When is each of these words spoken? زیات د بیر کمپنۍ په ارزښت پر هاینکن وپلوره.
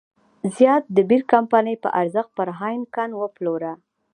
زیات 0.57 0.83
د 0.95 0.97
بیر 1.09 1.21
کمپنۍ 1.33 1.75
په 1.83 1.89
ارزښت 2.01 2.31
پر 2.37 2.47
هاینکن 2.59 3.09
وپلوره. 3.15 3.71